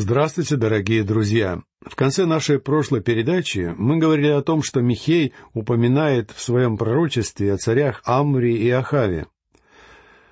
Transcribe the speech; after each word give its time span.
Здравствуйте, 0.00 0.54
дорогие 0.54 1.02
друзья! 1.02 1.60
В 1.84 1.96
конце 1.96 2.24
нашей 2.24 2.60
прошлой 2.60 3.00
передачи 3.00 3.74
мы 3.76 3.96
говорили 3.96 4.28
о 4.28 4.42
том, 4.42 4.62
что 4.62 4.80
Михей 4.80 5.32
упоминает 5.54 6.30
в 6.30 6.40
своем 6.40 6.76
пророчестве 6.76 7.52
о 7.52 7.56
царях 7.56 8.00
Амри 8.04 8.56
и 8.58 8.70
Ахаве. 8.70 9.26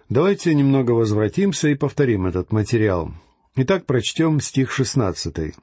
Давайте 0.08 0.54
немного 0.54 0.92
возвратимся 0.92 1.66
и 1.66 1.74
повторим 1.74 2.26
этот 2.26 2.52
материал. 2.52 3.10
Итак, 3.56 3.87
прочтем 3.87 4.38
стих 4.38 4.71
шестнадцатый. 4.71 5.56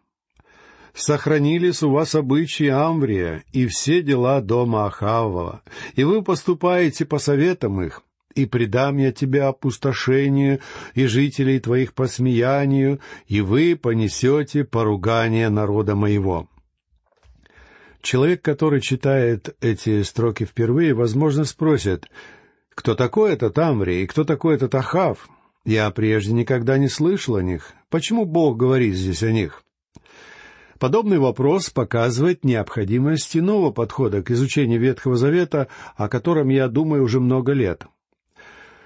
«Сохранились 0.94 1.82
у 1.82 1.90
вас 1.90 2.14
обычаи 2.14 2.68
Амврия 2.68 3.46
и 3.54 3.68
все 3.68 4.02
дела 4.02 4.42
дома 4.42 4.86
Ахавова, 4.88 5.62
и 5.96 6.04
вы 6.04 6.24
поступаете 6.24 7.06
по 7.06 7.20
советам 7.20 7.82
их, 7.82 8.04
и 8.36 8.46
предам 8.46 8.98
я 8.98 9.12
тебя 9.12 9.48
опустошению, 9.48 10.60
и 10.94 11.06
жителей 11.06 11.60
твоих 11.60 11.94
посмеянию, 11.94 13.00
и 13.28 13.42
вы 13.42 13.76
понесете 13.76 14.64
поругание 14.64 15.50
народа 15.50 15.96
моего». 15.96 16.48
Человек, 18.02 18.42
который 18.42 18.82
читает 18.82 19.56
эти 19.62 20.04
строки 20.04 20.44
впервые, 20.44 20.94
возможно, 20.94 21.46
спросит, 21.46 22.10
кто 22.76 22.96
такой 22.96 23.32
этот 23.32 23.58
Амри 23.58 24.04
и 24.04 24.08
кто 24.08 24.26
такой 24.26 24.56
этот 24.56 24.76
Ахав? 24.76 25.30
Я 25.64 25.90
прежде 25.92 26.34
никогда 26.34 26.78
не 26.78 26.90
слышал 26.90 27.38
о 27.38 27.44
них. 27.44 27.72
Почему 27.90 28.26
Бог 28.26 28.58
говорит 28.58 28.96
здесь 28.96 29.24
о 29.24 29.32
них? 29.32 29.64
Подобный 30.80 31.18
вопрос 31.18 31.70
показывает 31.70 32.44
необходимость 32.44 33.38
иного 33.38 33.72
подхода 33.72 34.22
к 34.22 34.32
изучению 34.32 34.82
Ветхого 34.82 35.16
Завета, 35.16 35.70
о 35.96 36.10
котором 36.10 36.50
я 36.50 36.68
думаю 36.68 37.04
уже 37.04 37.22
много 37.22 37.54
лет. 37.54 37.86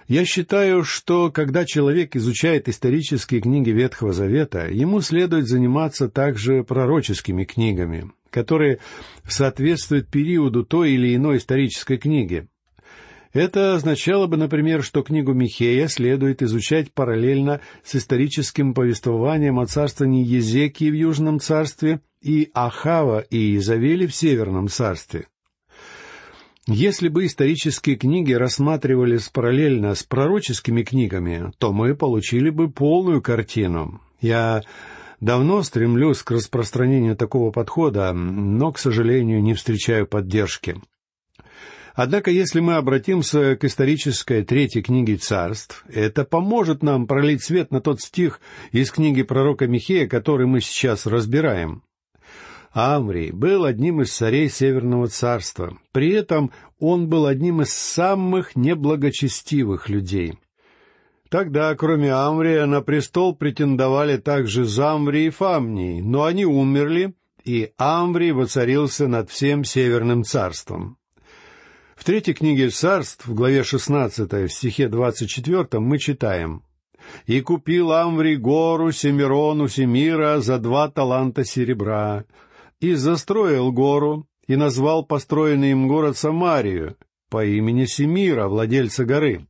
Я 0.08 0.24
считаю, 0.24 0.86
что 0.86 1.32
когда 1.32 1.66
человек 1.66 2.16
изучает 2.16 2.70
исторические 2.70 3.42
книги 3.42 3.72
Ветхого 3.72 4.14
Завета, 4.14 4.70
ему 4.70 5.02
следует 5.02 5.48
заниматься 5.48 6.08
также 6.08 6.64
пророческими 6.64 7.44
книгами, 7.44 8.10
которые 8.30 8.80
соответствуют 9.28 10.08
периоду 10.08 10.64
той 10.64 10.92
или 10.92 11.14
иной 11.14 11.38
исторической 11.38 11.98
книги. 11.98 12.48
Это 13.34 13.76
означало 13.76 14.28
бы, 14.28 14.38
например, 14.38 14.82
что 14.82 15.04
книгу 15.04 15.34
Михея 15.34 15.90
следует 15.90 16.42
изучать 16.42 16.94
параллельно 16.94 17.60
с 17.84 17.96
историческим 17.96 18.74
повествованием 18.74 19.60
о 19.60 19.66
царствовании 19.66 20.26
Езекии 20.26 20.90
в 20.90 20.96
Южном 20.96 21.42
царстве 21.42 22.00
и 22.22 22.50
Ахава 22.54 23.20
и 23.20 23.58
Изавели 23.58 24.08
в 24.08 24.16
Северном 24.16 24.70
царстве. 24.70 25.28
Если 26.70 27.08
бы 27.08 27.26
исторические 27.26 27.96
книги 27.96 28.34
рассматривались 28.34 29.30
параллельно 29.30 29.96
с 29.96 30.04
пророческими 30.04 30.84
книгами, 30.84 31.54
то 31.60 31.72
мы 31.72 31.96
получили 31.96 32.50
бы 32.50 32.70
полную 32.70 33.22
картину. 33.22 34.02
Я 34.20 34.64
давно 35.22 35.64
стремлюсь 35.64 36.24
к 36.24 36.32
распространению 36.32 37.16
такого 37.16 37.52
подхода, 37.52 38.12
но, 38.12 38.74
к 38.74 38.80
сожалению, 38.80 39.42
не 39.42 39.54
встречаю 39.54 40.08
поддержки. 40.08 40.76
Однако, 41.94 42.32
если 42.32 42.60
мы 42.60 42.76
обратимся 42.76 43.56
к 43.56 43.64
исторической 43.64 44.44
третьей 44.44 44.82
книге 44.82 45.16
царств, 45.16 45.86
это 45.88 46.26
поможет 46.26 46.84
нам 46.84 47.08
пролить 47.08 47.44
свет 47.44 47.72
на 47.72 47.80
тот 47.80 48.02
стих 48.02 48.42
из 48.74 48.92
книги 48.92 49.24
пророка 49.24 49.68
Михея, 49.68 50.06
который 50.06 50.48
мы 50.48 50.60
сейчас 50.60 51.06
разбираем. 51.06 51.82
Амрий 52.72 53.32
был 53.32 53.66
одним 53.66 54.02
из 54.02 54.14
царей 54.14 54.50
Северного 54.50 55.08
царства. 55.08 55.78
При 55.92 56.12
этом 56.12 56.52
он 56.80 57.08
был 57.08 57.26
одним 57.26 57.62
из 57.62 57.74
самых 57.74 58.56
неблагочестивых 58.56 59.90
людей. 59.90 60.38
Тогда, 61.30 61.76
кроме 61.76 62.14
Амрия, 62.14 62.66
на 62.66 62.82
престол 62.82 63.36
претендовали 63.36 64.18
также 64.18 64.66
Замри 64.66 65.26
и 65.26 65.30
Фамний, 65.30 66.02
но 66.02 66.24
они 66.24 66.46
умерли, 66.46 67.14
и 67.44 67.72
Амрий 67.78 68.32
воцарился 68.32 69.08
над 69.08 69.30
всем 69.30 69.64
Северным 69.64 70.24
царством. 70.24 70.98
В 71.96 72.04
третьей 72.04 72.36
книге 72.36 72.70
царств, 72.70 73.26
в 73.26 73.34
главе 73.34 73.64
16, 73.64 74.32
в 74.32 74.50
стихе 74.50 74.88
24, 74.88 75.80
мы 75.80 75.98
читаем 75.98 76.62
«И 77.26 77.42
купил 77.42 77.92
Амври 77.92 78.38
гору 78.38 78.92
Семирону 78.92 79.68
Семира 79.68 80.40
за 80.40 80.60
два 80.60 80.90
таланта 80.90 81.44
серебра, 81.44 82.26
и 82.80 82.94
застроил 82.94 83.72
гору, 83.72 84.28
и 84.48 84.56
назвал 84.56 85.06
построенный 85.06 85.72
им 85.72 85.88
город 85.88 86.18
Самарию 86.18 86.96
по 87.30 87.46
имени 87.46 87.86
Семира, 87.86 88.48
владельца 88.48 89.06
горы. 89.06 89.46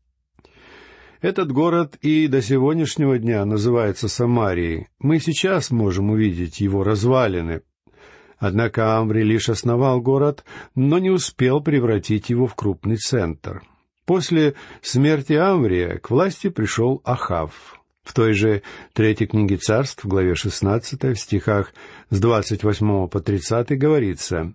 Этот 1.22 1.52
город 1.52 1.98
и 2.02 2.28
до 2.28 2.42
сегодняшнего 2.42 3.18
дня 3.18 3.44
называется 3.46 4.08
Самарией. 4.08 4.88
Мы 5.00 5.20
сейчас 5.20 5.72
можем 5.72 6.12
увидеть 6.12 6.60
его 6.60 6.84
развалины. 6.84 7.62
Однако 8.38 8.98
Амври 8.98 9.24
лишь 9.24 9.50
основал 9.50 10.00
город, 10.00 10.46
но 10.76 11.00
не 11.00 11.10
успел 11.10 11.62
превратить 11.62 12.30
его 12.30 12.46
в 12.46 12.54
крупный 12.54 12.98
центр. 12.98 13.64
После 14.06 14.54
смерти 14.82 15.34
Амврия 15.34 15.98
к 15.98 16.12
власти 16.12 16.50
пришел 16.50 17.02
Ахав. 17.04 17.82
В 18.04 18.14
той 18.14 18.34
же 18.34 18.62
третьей 18.94 19.28
книге 19.28 19.58
царств, 19.58 20.06
в 20.06 20.08
главе 20.08 20.34
16, 20.34 21.04
в 21.04 21.16
стихах 21.16 21.74
с 22.10 22.20
28 22.20 23.08
по 23.08 23.20
30 23.20 23.78
говорится 23.78 24.54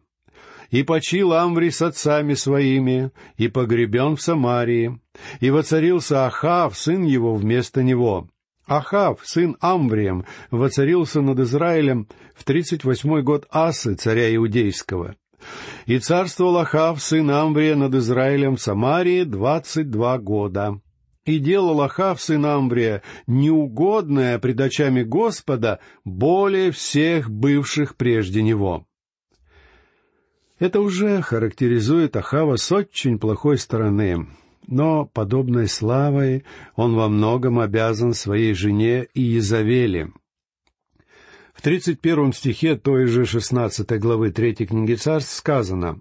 «И 0.71 0.83
почил 0.83 1.35
Амври 1.35 1.71
с 1.71 1.83
отцами 1.83 2.35
своими, 2.35 3.11
и 3.37 3.49
погребен 3.49 4.17
в 4.17 4.23
Самарии, 4.23 4.99
и 5.41 5.51
воцарился 5.51 6.27
Ахав, 6.27 6.77
сын 6.79 7.05
его, 7.05 7.35
вместо 7.35 7.83
него. 7.83 8.29
Ахав, 8.67 9.21
сын 9.23 9.57
Амврием, 9.61 10.25
воцарился 10.51 11.21
над 11.21 11.41
Израилем 11.41 12.09
в 12.35 12.45
тридцать 12.45 12.85
восьмой 12.85 13.23
год 13.23 13.47
Асы, 13.51 13.95
царя 13.97 14.35
Иудейского. 14.35 15.17
И 15.87 15.99
царствовал 15.99 16.57
Ахав, 16.59 17.03
сын 17.03 17.31
Амврия, 17.31 17.75
над 17.75 17.95
Израилем 17.95 18.57
в 18.57 18.63
Самарии 18.63 19.25
двадцать 19.25 19.91
два 19.91 20.19
года. 20.19 20.81
И 21.25 21.39
делал 21.39 21.81
Ахав, 21.83 22.21
сын 22.21 22.45
Амврия, 22.45 23.03
неугодное 23.27 24.39
пред 24.39 24.61
очами 24.61 25.03
Господа 25.03 25.79
более 26.05 26.73
всех 26.73 27.31
бывших 27.31 27.97
прежде 27.97 28.43
него. 28.43 28.87
Это 30.59 30.81
уже 30.81 31.23
характеризует 31.23 32.17
Ахава 32.17 32.57
с 32.57 32.71
очень 32.73 33.19
плохой 33.19 33.59
стороны, 33.59 34.29
но 34.67 35.07
подобной 35.07 35.69
славой 35.69 36.45
он 36.77 36.95
во 36.95 37.09
многом 37.09 37.59
обязан 37.61 38.15
своей 38.15 38.55
жене 38.55 39.07
Иезавели. 39.15 40.13
В 41.53 41.63
тридцать 41.63 42.01
первом 42.01 42.33
стихе 42.33 42.77
той 42.77 43.07
же 43.07 43.27
шестнадцатой 43.27 43.99
главы 43.99 44.31
третьей 44.33 44.67
книги 44.67 44.95
царств 44.95 45.35
сказано 45.35 46.01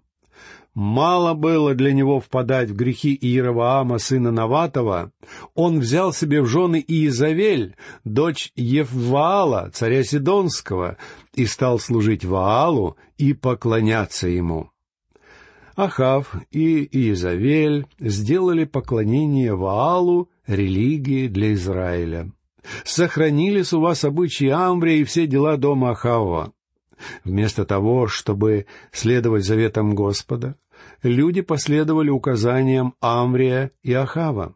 Мало 0.74 1.34
было 1.34 1.76
для 1.76 1.92
него 1.92 2.22
впадать 2.22 2.70
в 2.70 2.76
грехи 2.76 3.18
Иераваама, 3.20 3.98
сына 3.98 4.32
Наватова. 4.32 5.12
Он 5.54 5.80
взял 5.80 6.14
себе 6.14 6.42
в 6.42 6.46
жены 6.46 6.84
Иезавель, 6.88 7.76
дочь 8.06 8.54
Евваала, 8.56 9.70
царя 9.74 10.04
Сидонского, 10.04 10.98
и 11.34 11.46
стал 11.46 11.78
служить 11.78 12.24
Ваалу 12.24 12.96
и 13.18 13.34
поклоняться 13.34 14.30
ему. 14.30 14.70
Ахав 15.76 16.36
и 16.52 16.84
Иезавель 16.86 17.86
сделали 18.00 18.64
поклонение 18.64 19.56
Ваалу 19.56 20.30
религией 20.48 21.28
для 21.28 21.54
Израиля. 21.54 22.32
Сохранились 22.86 23.74
у 23.74 23.82
вас 23.82 24.06
обычаи 24.06 24.50
Амврия 24.50 24.98
и 24.98 25.04
все 25.04 25.28
дела 25.28 25.58
дома 25.58 25.92
Ахава. 25.92 26.54
Вместо 27.24 27.66
того, 27.66 28.08
чтобы 28.08 28.66
следовать 28.92 29.46
заветам 29.46 29.96
Господа, 29.96 30.56
люди 31.04 31.42
последовали 31.42 32.10
указаниям 32.10 32.96
Амрия 33.00 33.72
и 33.84 33.94
Ахава. 33.94 34.56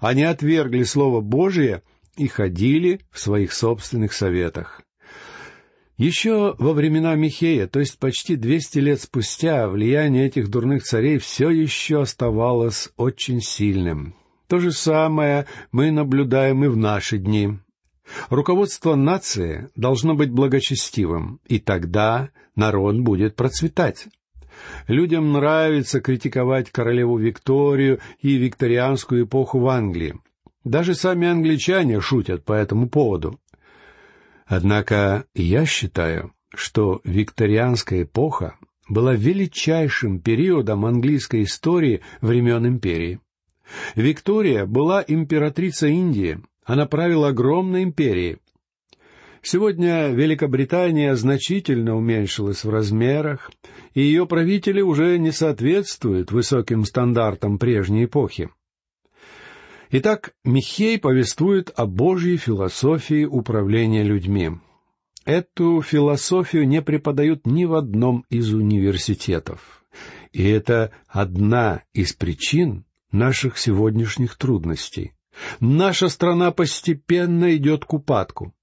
Они 0.00 0.22
отвергли 0.22 0.82
Слово 0.84 1.20
Божие 1.20 1.82
и 2.16 2.28
ходили 2.28 3.00
в 3.10 3.18
своих 3.18 3.52
собственных 3.52 4.12
советах. 4.12 4.82
Еще 5.98 6.54
во 6.58 6.74
времена 6.74 7.14
Михея, 7.14 7.66
то 7.66 7.80
есть 7.80 7.98
почти 7.98 8.36
двести 8.36 8.78
лет 8.80 9.00
спустя, 9.00 9.66
влияние 9.66 10.26
этих 10.26 10.50
дурных 10.50 10.82
царей 10.82 11.16
все 11.18 11.48
еще 11.48 12.02
оставалось 12.02 12.90
очень 12.98 13.40
сильным. 13.40 14.14
То 14.46 14.58
же 14.58 14.72
самое 14.72 15.46
мы 15.72 15.90
наблюдаем 15.90 16.64
и 16.64 16.68
в 16.68 16.76
наши 16.76 17.16
дни. 17.16 17.58
Руководство 18.30 18.94
нации 18.94 19.68
должно 19.74 20.14
быть 20.14 20.30
благочестивым, 20.30 21.40
и 21.46 21.58
тогда 21.58 22.30
народ 22.54 22.98
будет 23.00 23.36
процветать. 23.36 24.06
Людям 24.88 25.32
нравится 25.32 26.00
критиковать 26.00 26.70
королеву 26.70 27.18
Викторию 27.18 28.00
и 28.20 28.36
викторианскую 28.36 29.24
эпоху 29.24 29.58
в 29.58 29.68
Англии. 29.68 30.14
Даже 30.64 30.94
сами 30.94 31.28
англичане 31.28 32.00
шутят 32.00 32.44
по 32.44 32.52
этому 32.52 32.88
поводу. 32.88 33.38
Однако 34.46 35.24
я 35.34 35.66
считаю, 35.66 36.32
что 36.54 37.00
викторианская 37.04 38.02
эпоха 38.02 38.56
была 38.88 39.14
величайшим 39.14 40.20
периодом 40.20 40.86
английской 40.86 41.42
истории 41.42 42.02
времен 42.20 42.66
империи. 42.66 43.20
Виктория 43.96 44.64
была 44.64 45.04
императрица 45.06 45.88
Индии, 45.88 46.40
она 46.66 46.84
правила 46.86 47.28
огромной 47.28 47.84
империей. 47.84 48.38
Сегодня 49.40 50.08
Великобритания 50.08 51.14
значительно 51.14 51.96
уменьшилась 51.96 52.64
в 52.64 52.70
размерах, 52.70 53.52
и 53.94 54.02
ее 54.02 54.26
правители 54.26 54.80
уже 54.80 55.16
не 55.18 55.30
соответствуют 55.30 56.32
высоким 56.32 56.84
стандартам 56.84 57.58
прежней 57.58 58.06
эпохи. 58.06 58.50
Итак, 59.92 60.34
Михей 60.44 60.98
повествует 60.98 61.72
о 61.76 61.86
Божьей 61.86 62.38
философии 62.38 63.24
управления 63.24 64.02
людьми. 64.02 64.50
Эту 65.24 65.80
философию 65.80 66.66
не 66.66 66.82
преподают 66.82 67.46
ни 67.46 67.64
в 67.64 67.74
одном 67.74 68.24
из 68.28 68.52
университетов. 68.52 69.84
И 70.32 70.44
это 70.48 70.90
одна 71.06 71.84
из 71.92 72.12
причин 72.12 72.84
наших 73.12 73.58
сегодняшних 73.58 74.36
трудностей. 74.36 75.15
Наша 75.60 76.08
страна 76.08 76.50
постепенно 76.50 77.54
идет 77.56 77.84
к 77.84 77.92
упадку. 77.92 78.54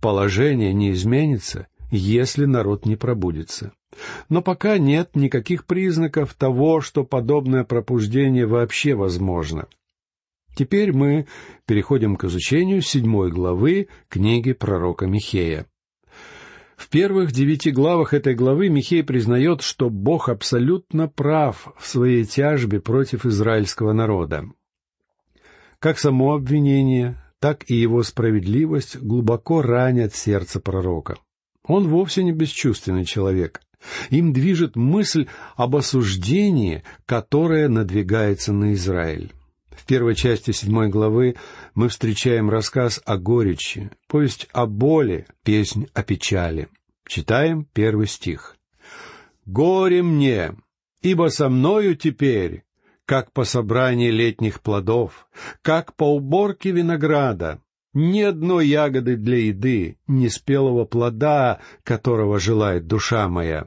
Положение 0.00 0.72
не 0.72 0.92
изменится, 0.92 1.68
если 1.90 2.44
народ 2.44 2.86
не 2.86 2.96
пробудится. 2.96 3.72
Но 4.28 4.42
пока 4.42 4.78
нет 4.78 5.10
никаких 5.14 5.64
признаков 5.64 6.34
того, 6.34 6.80
что 6.80 7.04
подобное 7.04 7.64
пробуждение 7.64 8.46
вообще 8.46 8.94
возможно. 8.94 9.66
Теперь 10.54 10.92
мы 10.92 11.26
переходим 11.66 12.16
к 12.16 12.24
изучению 12.24 12.82
седьмой 12.82 13.30
главы 13.30 13.88
книги 14.08 14.52
пророка 14.52 15.06
Михея. 15.06 15.66
В 16.76 16.88
первых 16.90 17.32
девяти 17.32 17.70
главах 17.70 18.14
этой 18.14 18.34
главы 18.34 18.68
Михей 18.68 19.02
признает, 19.02 19.62
что 19.62 19.90
Бог 19.90 20.28
абсолютно 20.28 21.08
прав 21.08 21.72
в 21.78 21.86
своей 21.86 22.24
тяжбе 22.24 22.80
против 22.80 23.26
израильского 23.26 23.92
народа. 23.92 24.44
Как 25.80 25.98
само 25.98 26.34
обвинение, 26.34 27.16
так 27.38 27.70
и 27.70 27.74
его 27.74 28.02
справедливость 28.02 28.96
глубоко 28.96 29.62
ранят 29.62 30.14
сердце 30.14 30.58
пророка. 30.58 31.18
Он 31.62 31.86
вовсе 31.86 32.24
не 32.24 32.32
бесчувственный 32.32 33.04
человек. 33.04 33.60
Им 34.10 34.32
движет 34.32 34.74
мысль 34.74 35.28
об 35.54 35.76
осуждении, 35.76 36.82
которое 37.06 37.68
надвигается 37.68 38.52
на 38.52 38.72
Израиль. 38.72 39.32
В 39.70 39.86
первой 39.86 40.16
части 40.16 40.50
седьмой 40.50 40.88
главы 40.88 41.36
мы 41.74 41.88
встречаем 41.88 42.50
рассказ 42.50 43.00
о 43.04 43.16
горечи, 43.16 43.90
повесть 44.08 44.48
о 44.52 44.66
боли, 44.66 45.26
песнь 45.44 45.86
о 45.94 46.02
печали. 46.02 46.68
Читаем 47.06 47.64
первый 47.72 48.08
стих. 48.08 48.56
«Горе 49.46 50.02
мне, 50.02 50.54
ибо 51.00 51.28
со 51.28 51.48
мною 51.48 51.94
теперь, 51.94 52.64
как 53.08 53.32
по 53.32 53.44
собрании 53.44 54.10
летних 54.10 54.60
плодов, 54.60 55.28
как 55.62 55.96
по 55.96 56.14
уборке 56.14 56.72
винограда, 56.72 57.62
ни 57.94 58.20
одной 58.20 58.68
ягоды 58.68 59.16
для 59.16 59.38
еды, 59.46 59.96
ни 60.06 60.28
спелого 60.28 60.84
плода, 60.84 61.60
которого 61.84 62.38
желает 62.38 62.86
душа 62.86 63.26
моя. 63.30 63.66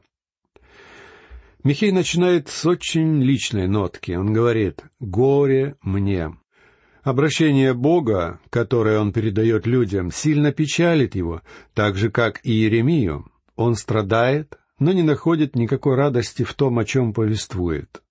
Михей 1.64 1.92
начинает 1.92 2.50
с 2.50 2.68
очень 2.68 3.24
личной 3.24 3.68
нотки. 3.68 4.12
Он 4.12 4.32
говорит 4.32 4.84
«Горе 5.00 5.76
мне». 5.82 6.38
Обращение 7.02 7.74
Бога, 7.74 8.40
которое 8.52 9.00
он 9.00 9.12
передает 9.12 9.66
людям, 9.66 10.12
сильно 10.12 10.52
печалит 10.52 11.16
его, 11.16 11.42
так 11.74 11.96
же, 11.96 12.12
как 12.12 12.42
и 12.44 12.52
Иеремию. 12.52 13.26
Он 13.56 13.74
страдает, 13.74 14.60
но 14.78 14.92
не 14.92 15.02
находит 15.02 15.56
никакой 15.56 15.96
радости 15.96 16.44
в 16.44 16.54
том, 16.54 16.78
о 16.78 16.86
чем 16.86 17.12
повествует. 17.12 18.04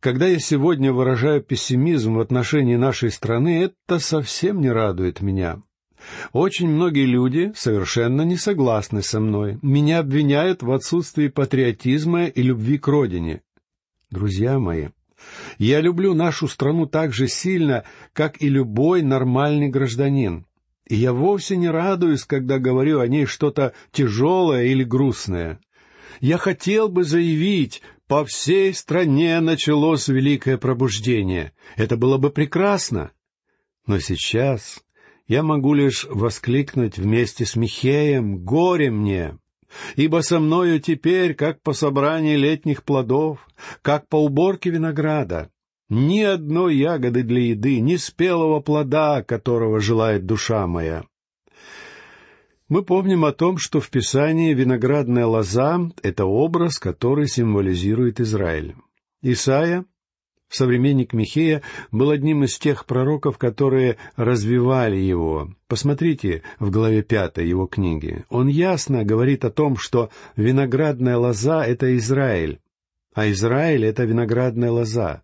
Когда 0.00 0.26
я 0.26 0.38
сегодня 0.38 0.94
выражаю 0.94 1.42
пессимизм 1.42 2.14
в 2.14 2.20
отношении 2.20 2.76
нашей 2.76 3.10
страны, 3.10 3.64
это 3.64 3.98
совсем 3.98 4.62
не 4.62 4.70
радует 4.70 5.20
меня. 5.20 5.62
Очень 6.32 6.68
многие 6.68 7.04
люди 7.04 7.52
совершенно 7.54 8.22
не 8.22 8.38
согласны 8.38 9.02
со 9.02 9.20
мной. 9.20 9.58
Меня 9.60 9.98
обвиняют 9.98 10.62
в 10.62 10.72
отсутствии 10.72 11.28
патриотизма 11.28 12.24
и 12.24 12.40
любви 12.40 12.78
к 12.78 12.88
родине. 12.88 13.42
Друзья 14.10 14.58
мои, 14.58 14.88
я 15.58 15.82
люблю 15.82 16.14
нашу 16.14 16.48
страну 16.48 16.86
так 16.86 17.12
же 17.12 17.28
сильно, 17.28 17.84
как 18.14 18.40
и 18.40 18.48
любой 18.48 19.02
нормальный 19.02 19.68
гражданин. 19.68 20.46
И 20.88 20.96
я 20.96 21.12
вовсе 21.12 21.58
не 21.58 21.68
радуюсь, 21.68 22.24
когда 22.24 22.58
говорю 22.58 23.00
о 23.00 23.06
ней 23.06 23.26
что-то 23.26 23.74
тяжелое 23.92 24.64
или 24.64 24.82
грустное. 24.82 25.60
Я 26.20 26.38
хотел 26.38 26.88
бы 26.88 27.04
заявить, 27.04 27.82
по 28.10 28.24
всей 28.24 28.74
стране 28.74 29.38
началось 29.38 30.08
великое 30.08 30.58
пробуждение. 30.58 31.52
Это 31.76 31.96
было 31.96 32.18
бы 32.18 32.30
прекрасно. 32.30 33.12
Но 33.86 34.00
сейчас 34.00 34.80
я 35.28 35.44
могу 35.44 35.74
лишь 35.74 36.06
воскликнуть 36.10 36.98
вместе 36.98 37.46
с 37.46 37.54
Михеем 37.54 38.44
«Горе 38.44 38.90
мне!» 38.90 39.38
Ибо 39.94 40.22
со 40.22 40.40
мною 40.40 40.80
теперь, 40.80 41.34
как 41.34 41.62
по 41.62 41.72
собрании 41.72 42.34
летних 42.34 42.82
плодов, 42.82 43.46
как 43.80 44.08
по 44.08 44.16
уборке 44.16 44.70
винограда, 44.70 45.48
ни 45.88 46.18
одной 46.18 46.74
ягоды 46.74 47.22
для 47.22 47.42
еды, 47.42 47.78
ни 47.78 47.94
спелого 47.94 48.58
плода, 48.58 49.22
которого 49.22 49.78
желает 49.78 50.26
душа 50.26 50.66
моя. 50.66 51.04
Мы 52.70 52.84
помним 52.84 53.24
о 53.24 53.32
том, 53.32 53.58
что 53.58 53.80
в 53.80 53.90
Писании 53.90 54.54
виноградная 54.54 55.26
лоза— 55.26 55.90
это 56.04 56.24
образ, 56.24 56.78
который 56.78 57.26
символизирует 57.26 58.20
Израиль. 58.20 58.76
Исаия 59.22 59.84
Современник 60.48 61.12
Михея 61.12 61.62
был 61.90 62.10
одним 62.10 62.44
из 62.44 62.58
тех 62.58 62.86
пророков, 62.86 63.38
которые 63.38 63.98
развивали 64.14 64.96
его. 64.96 65.50
Посмотрите 65.66 66.42
в 66.60 66.70
главе 66.70 67.02
пятой 67.02 67.48
его 67.48 67.66
книги. 67.66 68.24
Он 68.30 68.46
ясно 68.46 69.04
говорит 69.04 69.44
о 69.44 69.50
том, 69.50 69.76
что 69.76 70.10
виноградная 70.36 71.16
лоза— 71.16 71.64
это 71.66 71.96
Израиль, 71.96 72.60
а 73.14 73.28
Израиль— 73.30 73.84
это 73.86 74.04
виноградная 74.04 74.70
лоза. 74.70 75.22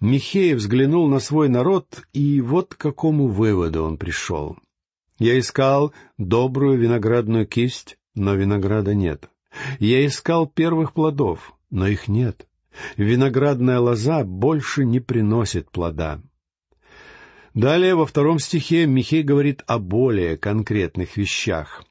Михей 0.00 0.54
взглянул 0.54 1.08
на 1.08 1.20
свой 1.20 1.50
народ, 1.50 1.86
и 2.14 2.40
вот 2.40 2.74
к 2.74 2.78
какому 2.78 3.28
выводу 3.28 3.84
он 3.84 3.98
пришел. 3.98 4.56
«Я 5.24 5.38
искал 5.38 5.92
добрую 6.18 6.78
виноградную 6.78 7.46
кисть, 7.46 7.96
но 8.14 8.34
винограда 8.34 8.94
нет. 8.94 9.30
Я 9.78 10.04
искал 10.06 10.46
первых 10.46 10.92
плодов, 10.92 11.54
но 11.70 11.86
их 11.86 12.08
нет 12.08 12.46
виноградная 12.96 13.78
лоза 13.78 14.24
больше 14.24 14.84
не 14.84 15.00
приносит 15.00 15.70
плода. 15.70 16.20
Далее 17.54 17.94
во 17.94 18.04
втором 18.04 18.38
стихе 18.38 18.86
Михей 18.86 19.22
говорит 19.22 19.62
о 19.66 19.78
более 19.78 20.36
конкретных 20.36 21.16
вещах. 21.16 21.84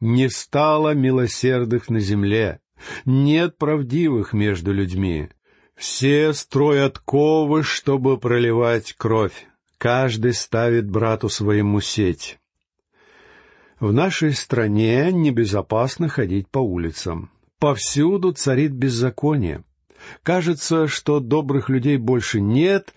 «Не 0.00 0.28
стало 0.28 0.94
милосердных 0.94 1.88
на 1.88 1.98
земле, 1.98 2.60
нет 3.04 3.56
правдивых 3.56 4.32
между 4.32 4.72
людьми. 4.72 5.30
Все 5.74 6.32
строят 6.32 6.98
ковы, 6.98 7.62
чтобы 7.62 8.18
проливать 8.18 8.92
кровь, 8.92 9.46
каждый 9.78 10.34
ставит 10.34 10.88
брату 10.88 11.28
своему 11.28 11.80
сеть». 11.80 12.37
В 13.80 13.92
нашей 13.92 14.32
стране 14.34 15.12
небезопасно 15.12 16.08
ходить 16.08 16.48
по 16.48 16.58
улицам. 16.58 17.30
Повсюду 17.60 18.32
царит 18.32 18.72
беззаконие. 18.72 19.62
Кажется, 20.24 20.88
что 20.88 21.20
добрых 21.20 21.68
людей 21.68 21.96
больше 21.96 22.40
нет, 22.40 22.92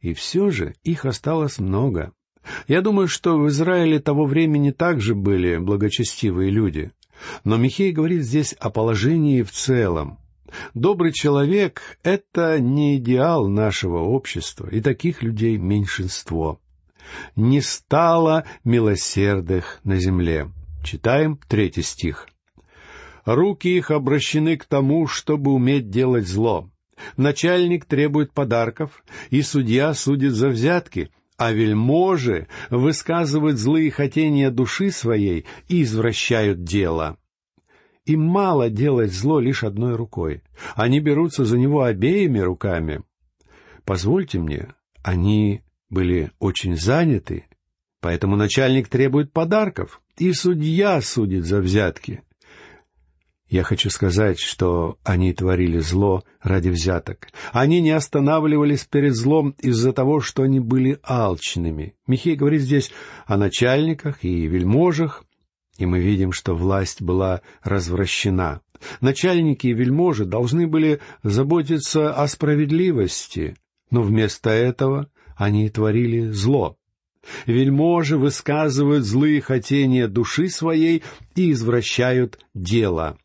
и 0.00 0.14
все 0.14 0.50
же 0.50 0.74
их 0.82 1.04
осталось 1.04 1.58
много. 1.58 2.12
Я 2.66 2.82
думаю, 2.82 3.06
что 3.06 3.38
в 3.38 3.48
Израиле 3.48 4.00
того 4.00 4.26
времени 4.26 4.72
также 4.72 5.14
были 5.14 5.58
благочестивые 5.58 6.50
люди. 6.50 6.90
Но 7.44 7.56
Михей 7.56 7.92
говорит 7.92 8.24
здесь 8.24 8.52
о 8.54 8.70
положении 8.70 9.42
в 9.42 9.52
целом. 9.52 10.18
Добрый 10.74 11.12
человек— 11.12 11.98
это 12.02 12.58
не 12.58 12.96
идеал 12.96 13.46
нашего 13.46 13.98
общества, 13.98 14.68
и 14.70 14.80
таких 14.80 15.22
людей 15.22 15.56
меньшинство. 15.56 16.60
«Не 17.34 17.60
стало 17.60 18.44
милосердных 18.64 19.80
на 19.84 19.96
земле». 19.96 20.50
Читаем 20.82 21.38
третий 21.48 21.82
стих. 21.82 22.28
Руки 23.24 23.66
их 23.76 23.90
обращены 23.90 24.56
к 24.56 24.64
тому, 24.66 25.08
чтобы 25.08 25.52
уметь 25.52 25.90
делать 25.90 26.28
зло. 26.28 26.70
Начальник 27.16 27.84
требует 27.84 28.32
подарков, 28.32 29.04
и 29.30 29.42
судья 29.42 29.94
судит 29.94 30.32
за 30.32 30.48
взятки, 30.48 31.10
а 31.36 31.52
вельможи 31.52 32.46
высказывают 32.70 33.58
злые 33.58 33.90
хотения 33.90 34.50
души 34.50 34.90
своей 34.90 35.44
и 35.68 35.82
извращают 35.82 36.62
дело. 36.62 37.18
Им 38.04 38.22
мало 38.22 38.70
делать 38.70 39.12
зло 39.12 39.40
лишь 39.40 39.64
одной 39.64 39.96
рукой. 39.96 40.42
Они 40.76 41.00
берутся 41.00 41.44
за 41.44 41.58
него 41.58 41.82
обеими 41.82 42.38
руками. 42.38 43.02
Позвольте 43.84 44.38
мне, 44.38 44.68
они 45.02 45.62
были 45.88 46.30
очень 46.38 46.76
заняты, 46.76 47.46
поэтому 48.00 48.36
начальник 48.36 48.88
требует 48.88 49.32
подарков, 49.32 50.00
и 50.18 50.32
судья 50.32 51.00
судит 51.00 51.44
за 51.44 51.60
взятки. 51.60 52.22
Я 53.48 53.62
хочу 53.62 53.90
сказать, 53.90 54.40
что 54.40 54.98
они 55.04 55.32
творили 55.32 55.78
зло 55.78 56.24
ради 56.42 56.68
взяток. 56.68 57.28
Они 57.52 57.80
не 57.80 57.92
останавливались 57.92 58.84
перед 58.84 59.14
злом 59.14 59.54
из-за 59.60 59.92
того, 59.92 60.20
что 60.20 60.42
они 60.42 60.58
были 60.58 60.98
алчными. 61.04 61.94
Михей 62.08 62.34
говорит 62.34 62.62
здесь 62.62 62.90
о 63.24 63.36
начальниках 63.36 64.24
и 64.24 64.46
вельможах, 64.46 65.24
И 65.78 65.84
мы 65.84 66.00
видим, 66.00 66.32
что 66.32 66.54
власть 66.54 67.02
была 67.02 67.42
развращена. 67.62 68.62
Начальники 69.00 69.66
и 69.66 69.74
вельможи 69.74 70.24
должны 70.24 70.66
были 70.66 71.00
заботиться 71.22 72.14
о 72.14 72.26
справедливости, 72.26 73.56
но 73.90 74.02
вместо 74.02 74.50
этого 74.50 75.08
они 75.36 75.68
творили 75.68 76.30
зло. 76.30 76.76
Вельможи 77.46 78.16
высказывают 78.16 79.04
злые 79.04 79.40
хотения 79.40 80.08
души 80.08 80.48
своей 80.48 81.02
и 81.34 81.52
извращают 81.52 82.38
дело. 82.54 83.18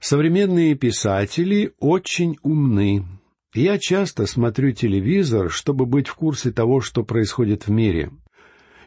Современные 0.00 0.74
писатели 0.74 1.72
очень 1.80 2.36
умны. 2.42 3.04
Я 3.54 3.78
часто 3.78 4.26
смотрю 4.26 4.72
телевизор, 4.72 5.50
чтобы 5.50 5.86
быть 5.86 6.08
в 6.08 6.14
курсе 6.14 6.50
того, 6.50 6.80
что 6.80 7.04
происходит 7.04 7.66
в 7.66 7.70
мире. 7.70 8.10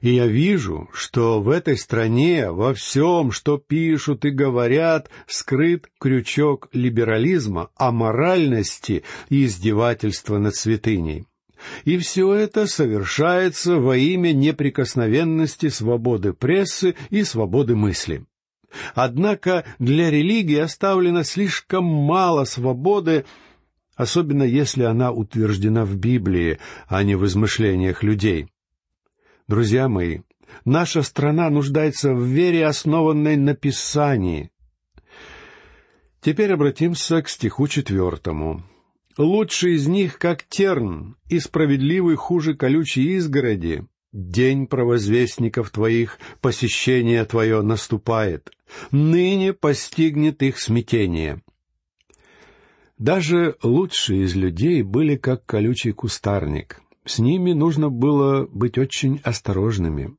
И 0.02 0.12
я 0.14 0.28
вижу, 0.28 0.90
что 0.94 1.42
в 1.42 1.50
этой 1.50 1.78
стране 1.78 2.52
во 2.52 2.74
всем, 2.74 3.32
что 3.32 3.58
пишут 3.58 4.26
и 4.26 4.30
говорят, 4.30 5.10
скрыт 5.26 5.88
крючок 6.00 6.70
либерализма, 6.72 7.72
аморальности 7.76 9.04
и 9.30 9.46
издевательства 9.46 10.38
над 10.38 10.56
святыней. 10.56 11.26
И 11.86 11.98
все 11.98 12.34
это 12.34 12.68
совершается 12.68 13.78
во 13.78 13.98
имя 13.98 14.32
неприкосновенности 14.32 15.70
свободы 15.70 16.34
прессы 16.34 16.96
и 17.10 17.24
свободы 17.24 17.76
мысли. 17.76 18.26
Однако 18.94 19.66
для 19.80 20.12
религии 20.12 20.58
оставлено 20.58 21.24
слишком 21.24 21.86
мало 21.86 22.44
свободы, 22.44 23.26
особенно 23.96 24.44
если 24.44 24.84
она 24.84 25.12
утверждена 25.12 25.86
в 25.86 25.96
Библии, 25.96 26.60
а 26.88 27.04
не 27.04 27.16
в 27.16 27.26
измышлениях 27.26 28.04
людей. 28.04 28.48
Друзья 29.48 29.88
мои, 29.88 30.20
наша 30.66 31.02
страна 31.02 31.50
нуждается 31.50 32.14
в 32.14 32.24
вере, 32.24 32.66
основанной 32.66 33.38
на 33.38 33.56
Писании. 33.56 34.52
Теперь 36.22 36.52
обратимся 36.52 37.22
к 37.22 37.30
стиху 37.30 37.68
четвертому. 37.68 38.64
«Лучший 39.18 39.76
из 39.76 39.88
них, 39.88 40.20
как 40.20 40.44
терн, 40.44 41.16
и 41.28 41.40
справедливый 41.40 42.16
хуже 42.16 42.54
колючей 42.54 43.16
изгороди. 43.16 43.86
День 44.14 44.68
провозвестников 44.68 45.70
твоих, 45.72 46.20
посещение 46.40 47.26
твое 47.26 47.62
наступает. 47.62 48.52
Ныне 48.92 49.54
постигнет 49.54 50.42
их 50.44 50.60
смятение». 50.60 51.42
Даже 52.98 53.56
лучшие 53.62 54.24
из 54.24 54.36
людей 54.36 54.82
были 54.82 55.18
как 55.18 55.46
колючий 55.46 55.92
кустарник. 55.92 56.82
С 57.06 57.20
ними 57.20 57.54
нужно 57.54 57.90
было 57.90 58.48
быть 58.48 58.78
очень 58.78 59.22
осторожными. 59.24 60.16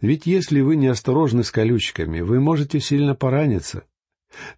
Ведь 0.00 0.26
если 0.26 0.60
вы 0.60 0.76
не 0.76 0.88
осторожны 0.88 1.44
с 1.44 1.50
колючками, 1.50 2.20
вы 2.20 2.40
можете 2.40 2.80
сильно 2.80 3.14
пораниться. 3.14 3.84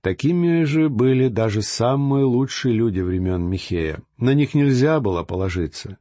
Такими 0.00 0.64
же 0.64 0.88
были 0.88 1.28
даже 1.28 1.62
самые 1.62 2.24
лучшие 2.24 2.74
люди 2.74 3.00
времен 3.00 3.42
Михея. 3.48 4.02
На 4.18 4.34
них 4.34 4.54
нельзя 4.54 5.00
было 5.00 5.22
положиться. 5.22 5.98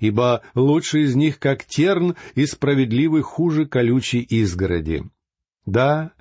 Ибо 0.00 0.42
лучший 0.54 1.02
из 1.02 1.14
них, 1.14 1.38
как 1.38 1.64
терн, 1.64 2.16
и 2.34 2.46
справедливый 2.46 3.22
хуже 3.22 3.66
колючей 3.66 4.20
изгороди. 4.20 5.04
Да, 5.64 6.12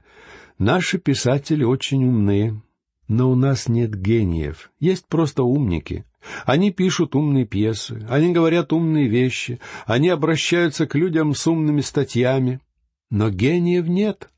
наши 0.58 1.00
писатели 1.00 1.64
очень 1.64 2.06
умны, 2.06 2.62
но 3.08 3.30
у 3.30 3.36
нас 3.36 3.68
нет 3.68 3.94
гениев, 3.94 4.72
есть 4.80 5.06
просто 5.08 5.44
умники. 5.44 6.06
Они 6.46 6.72
пишут 6.72 7.16
умные 7.16 7.46
пьесы, 7.46 8.06
они 8.10 8.32
говорят 8.32 8.72
умные 8.72 9.08
вещи, 9.08 9.60
они 9.86 10.10
обращаются 10.10 10.86
к 10.86 10.96
людям 10.96 11.34
с 11.34 11.48
умными 11.48 11.82
статьями. 11.82 12.62
Но 13.10 13.30
гениев 13.30 13.88
нет. 13.88 14.30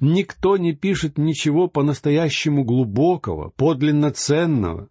Никто 0.00 0.56
не 0.56 0.74
пишет 0.74 1.18
ничего 1.18 1.68
по-настоящему 1.68 2.64
глубокого, 2.64 3.50
подлинно 3.50 4.10
ценного. 4.10 4.88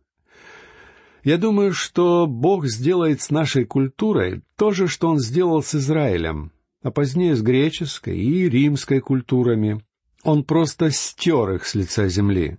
Я 1.23 1.37
думаю, 1.37 1.73
что 1.73 2.25
Бог 2.25 2.67
сделает 2.67 3.21
с 3.21 3.31
нашей 3.31 3.65
культурой 3.65 4.43
то 4.55 4.71
же, 4.71 4.87
что 4.87 5.09
Он 5.09 5.19
сделал 5.19 5.61
с 5.61 5.75
Израилем, 5.75 6.51
а 6.81 6.91
позднее 6.91 7.35
с 7.35 7.41
греческой 7.41 8.17
и 8.17 8.49
римской 8.49 8.99
культурами. 9.01 9.83
Он 10.23 10.43
просто 10.43 10.91
стер 10.91 11.55
их 11.55 11.65
с 11.65 11.75
лица 11.75 12.07
земли. 12.07 12.57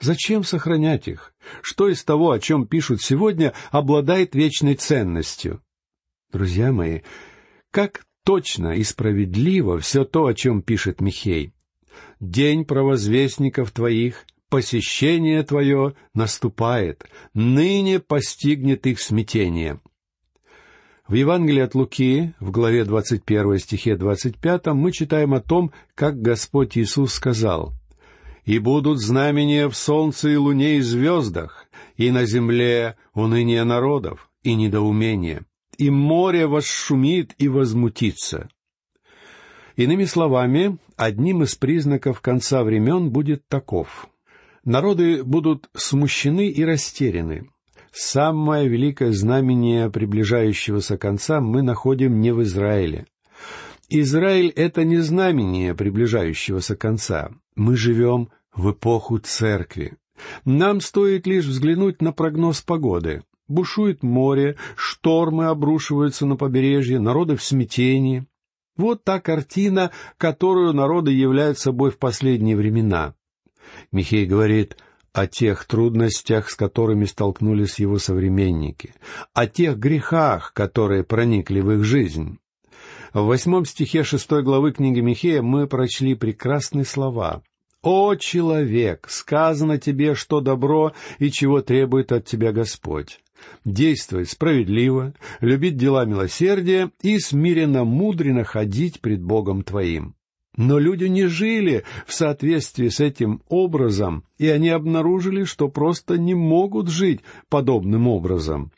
Зачем 0.00 0.44
сохранять 0.44 1.08
их? 1.08 1.34
Что 1.60 1.88
из 1.88 2.04
того, 2.04 2.30
о 2.30 2.40
чем 2.40 2.66
пишут 2.66 3.02
сегодня, 3.02 3.52
обладает 3.70 4.34
вечной 4.34 4.74
ценностью? 4.74 5.62
Друзья 6.32 6.72
мои, 6.72 7.00
как 7.70 8.04
точно 8.24 8.74
и 8.76 8.84
справедливо 8.84 9.78
все 9.78 10.04
то, 10.04 10.26
о 10.26 10.34
чем 10.34 10.62
пишет 10.62 11.00
Михей. 11.00 11.52
«День 12.20 12.64
провозвестников 12.64 13.70
твоих, 13.70 14.26
посещение 14.48 15.42
твое 15.42 15.94
наступает, 16.14 17.04
ныне 17.34 17.98
постигнет 18.00 18.86
их 18.86 19.00
смятение». 19.00 19.80
В 21.10 21.14
Евангелии 21.14 21.62
от 21.62 21.74
Луки, 21.74 22.34
в 22.38 22.52
главе 22.52 22.84
21 22.84 23.58
стихе 23.58 23.96
25, 23.96 24.66
мы 24.66 24.92
читаем 24.92 25.34
о 25.34 25.40
том, 25.40 25.72
как 25.96 26.22
Господь 26.22 26.78
Иисус 26.78 27.14
сказал, 27.14 27.72
и 28.44 28.60
будут 28.60 29.00
знамения 29.00 29.68
в 29.68 29.74
солнце 29.74 30.28
и 30.28 30.36
луне 30.36 30.76
и 30.76 30.80
звездах, 30.80 31.66
и 31.96 32.12
на 32.12 32.26
земле 32.26 32.96
уныние 33.12 33.64
народов 33.64 34.30
и 34.44 34.54
недоумение, 34.54 35.42
и 35.78 35.90
море 35.90 36.46
восшумит 36.46 37.34
и 37.38 37.48
возмутится». 37.48 38.48
Иными 39.76 40.04
словами, 40.04 40.76
одним 41.00 41.42
из 41.42 41.54
признаков 41.54 42.20
конца 42.20 42.62
времен 42.62 43.08
будет 43.10 43.48
таков. 43.48 44.06
Народы 44.64 45.24
будут 45.24 45.70
смущены 45.74 46.48
и 46.48 46.62
растеряны. 46.62 47.48
Самое 47.90 48.68
великое 48.68 49.12
знамение 49.12 49.90
приближающегося 49.90 50.98
конца 50.98 51.40
мы 51.40 51.62
находим 51.62 52.20
не 52.20 52.32
в 52.32 52.42
Израиле. 52.42 53.06
Израиль— 53.88 54.50
это 54.56 54.84
не 54.84 54.98
знамение 54.98 55.74
приближающегося 55.74 56.76
конца. 56.76 57.30
Мы 57.56 57.76
живем 57.76 58.28
в 58.54 58.70
эпоху 58.70 59.18
церкви. 59.18 59.94
Нам 60.44 60.82
стоит 60.82 61.26
лишь 61.26 61.46
взглянуть 61.46 62.02
на 62.02 62.12
прогноз 62.12 62.60
погоды. 62.60 63.22
Бушует 63.48 64.02
море, 64.02 64.56
штормы 64.76 65.46
обрушиваются 65.46 66.26
на 66.26 66.36
побережье, 66.36 67.00
народы 67.00 67.36
в 67.36 67.42
смятении. 67.42 68.26
Вот 68.80 69.04
та 69.04 69.20
картина, 69.20 69.90
которую 70.16 70.72
народы 70.72 71.12
являют 71.12 71.58
собой 71.58 71.90
в 71.90 71.98
последние 71.98 72.56
времена. 72.56 73.14
Михей 73.92 74.24
говорит 74.24 74.78
о 75.12 75.26
тех 75.26 75.66
трудностях, 75.66 76.48
с 76.48 76.56
которыми 76.56 77.04
столкнулись 77.04 77.78
его 77.78 77.98
современники, 77.98 78.94
о 79.34 79.46
тех 79.46 79.78
грехах, 79.78 80.54
которые 80.54 81.04
проникли 81.04 81.60
в 81.60 81.72
их 81.72 81.84
жизнь. 81.84 82.38
В 83.12 83.26
восьмом 83.26 83.66
стихе 83.66 84.02
шестой 84.02 84.42
главы 84.42 84.72
книги 84.72 85.00
Михея 85.00 85.42
мы 85.42 85.66
прочли 85.66 86.14
прекрасные 86.14 86.86
слова. 86.86 87.42
«О, 87.82 88.14
человек, 88.14 89.08
сказано 89.10 89.76
тебе, 89.76 90.14
что 90.14 90.40
добро 90.40 90.94
и 91.18 91.30
чего 91.30 91.60
требует 91.60 92.12
от 92.12 92.24
тебя 92.24 92.52
Господь. 92.52 93.20
Действовать 93.64 94.30
справедливо, 94.30 95.14
любить 95.40 95.76
дела 95.76 96.04
милосердия 96.04 96.90
и 97.02 97.18
смиренно 97.18 97.84
мудренно 97.84 98.44
ходить 98.44 99.00
пред 99.00 99.22
Богом 99.22 99.62
твоим». 99.62 100.14
Но 100.56 100.78
люди 100.78 101.04
не 101.04 101.26
жили 101.26 101.84
в 102.06 102.12
соответствии 102.12 102.88
с 102.88 103.00
этим 103.00 103.40
образом, 103.48 104.24
и 104.36 104.48
они 104.48 104.68
обнаружили, 104.68 105.44
что 105.44 105.68
просто 105.68 106.18
не 106.18 106.34
могут 106.34 106.88
жить 106.88 107.20
подобным 107.48 108.08
образом. 108.08 108.72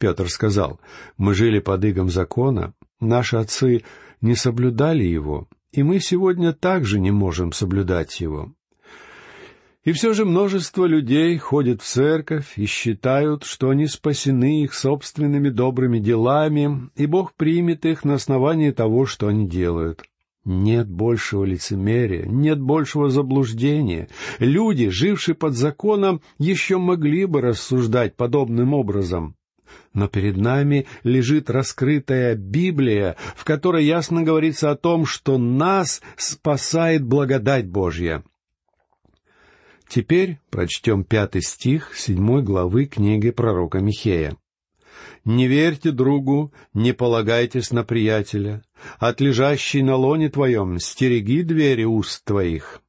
Петр 0.00 0.28
сказал, 0.28 0.80
«Мы 1.16 1.34
жили 1.34 1.60
под 1.60 1.84
игом 1.84 2.08
закона, 2.08 2.74
Наши 3.04 3.36
отцы 3.36 3.84
не 4.22 4.34
соблюдали 4.34 5.04
его, 5.04 5.48
и 5.72 5.82
мы 5.82 6.00
сегодня 6.00 6.52
также 6.52 6.98
не 6.98 7.10
можем 7.10 7.52
соблюдать 7.52 8.20
его. 8.20 8.54
И 9.84 9.92
все 9.92 10.14
же 10.14 10.24
множество 10.24 10.86
людей 10.86 11.36
ходят 11.36 11.82
в 11.82 11.86
церковь 11.86 12.54
и 12.56 12.64
считают, 12.64 13.44
что 13.44 13.68
они 13.68 13.86
спасены 13.86 14.62
их 14.62 14.72
собственными 14.72 15.50
добрыми 15.50 15.98
делами, 15.98 16.88
и 16.96 17.04
Бог 17.04 17.34
примет 17.34 17.84
их 17.84 18.02
на 18.02 18.14
основании 18.14 18.70
того, 18.70 19.04
что 19.04 19.28
они 19.28 19.46
делают. 19.46 20.02
Нет 20.46 20.88
большего 20.88 21.44
лицемерия, 21.44 22.24
нет 22.26 22.60
большего 22.60 23.10
заблуждения. 23.10 24.08
Люди, 24.38 24.88
жившие 24.88 25.34
под 25.34 25.54
законом, 25.54 26.22
еще 26.38 26.78
могли 26.78 27.26
бы 27.26 27.42
рассуждать 27.42 28.16
подобным 28.16 28.74
образом 28.74 29.36
но 29.92 30.08
перед 30.08 30.36
нами 30.36 30.86
лежит 31.04 31.48
раскрытая 31.48 32.34
Библия, 32.34 33.16
в 33.36 33.44
которой 33.44 33.84
ясно 33.84 34.22
говорится 34.22 34.70
о 34.70 34.76
том, 34.76 35.06
что 35.06 35.38
нас 35.38 36.02
спасает 36.16 37.04
благодать 37.04 37.66
Божья. 37.66 38.24
Теперь 39.94 40.40
прочтем 40.50 41.04
пятый 41.04 41.40
стих 41.40 41.96
седьмой 41.96 42.42
главы 42.42 42.86
книги 42.86 43.30
пророка 43.30 43.78
Михея. 43.78 44.36
Не 45.24 45.46
верьте 45.46 45.92
другу, 45.92 46.52
не 46.72 46.92
полагайтесь 46.92 47.70
на 47.70 47.84
приятеля. 47.84 48.64
От 48.98 49.20
лежащей 49.20 49.82
на 49.82 49.94
лоне 49.94 50.30
твоем 50.30 50.80
стереги 50.80 51.42
двери 51.42 51.84
уст 51.84 52.24
твоих. 52.24 52.82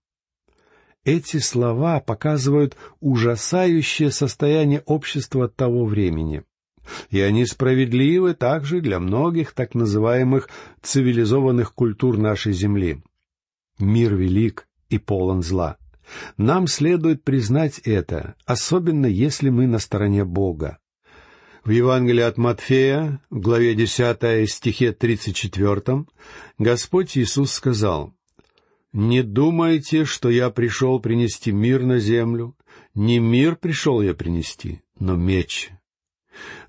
Эти 1.03 1.38
слова 1.38 2.00
показывают 2.00 2.75
ужасающее 3.01 4.09
состояние 4.09 4.81
общества 4.88 5.47
того 5.47 5.85
времени. 5.85 6.41
И 7.12 7.21
они 7.21 7.45
справедливы 7.45 8.33
также 8.33 8.81
для 8.81 9.00
многих 9.00 9.51
так 9.51 9.75
называемых 9.75 10.50
цивилизованных 10.81 11.75
культур 11.75 12.17
нашей 12.17 12.53
Земли. 12.53 13.03
Мир 13.77 14.15
велик 14.15 14.67
и 14.89 14.97
полон 14.97 15.43
зла. 15.43 15.77
Нам 16.38 16.67
следует 16.67 17.24
признать 17.24 17.79
это, 17.79 18.35
особенно 18.45 19.05
если 19.05 19.50
мы 19.50 19.67
на 19.67 19.79
стороне 19.79 20.25
Бога. 20.25 20.79
В 21.63 21.71
Евангелии 21.71 22.21
от 22.21 22.38
Матфея, 22.38 23.21
в 23.29 23.39
главе 23.39 23.74
10 23.74 24.50
стихе 24.50 24.91
34, 24.91 26.05
Господь 26.59 27.17
Иисус 27.17 27.51
сказал, 27.51 28.13
«Не 28.93 29.24
думайте, 29.24 30.05
что 30.05 30.29
я 30.29 30.51
пришел 30.51 31.00
принести 31.00 31.51
мир 31.51 31.83
на 31.83 32.00
землю. 32.00 32.55
Не 32.93 33.19
мир 33.19 33.55
пришел 33.55 34.01
я 34.01 34.13
принести, 34.13 34.81
но 35.00 35.15
меч. 35.15 35.71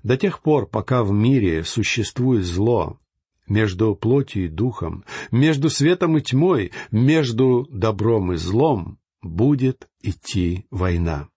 До 0.03 0.17
тех 0.17 0.41
пор, 0.41 0.67
пока 0.67 1.03
в 1.03 1.11
мире 1.11 1.63
существует 1.63 2.43
зло, 2.43 2.99
между 3.47 3.95
плотью 3.95 4.45
и 4.45 4.47
духом, 4.47 5.05
между 5.31 5.69
светом 5.69 6.17
и 6.17 6.21
тьмой, 6.21 6.71
между 6.91 7.67
добром 7.69 8.33
и 8.33 8.35
злом, 8.35 8.99
будет 9.21 9.87
идти 10.01 10.65
война. 10.71 11.29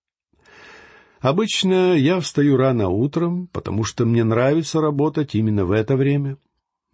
Обычно 1.20 1.94
я 1.94 2.18
встаю 2.20 2.56
рано 2.56 2.88
утром, 2.88 3.46
потому 3.48 3.84
что 3.84 4.06
мне 4.06 4.24
нравится 4.24 4.80
работать 4.80 5.34
именно 5.34 5.66
в 5.66 5.72
это 5.72 5.96
время. 5.96 6.38